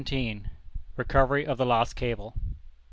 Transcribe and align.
RECOVERY 0.97 1.45
OF 1.45 1.59
THE 1.59 1.65
LOST 1.67 1.95
CABLE. 1.95 2.33